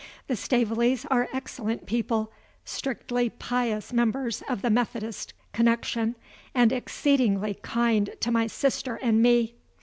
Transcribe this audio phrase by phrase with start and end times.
[0.25, 2.31] The Staveleys are excellent people
[2.65, 6.15] strictly pious members of the Methodist Connection
[6.55, 9.53] and exceedingly kind to my sister and me.